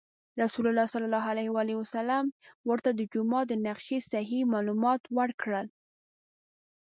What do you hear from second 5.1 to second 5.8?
ورکړل.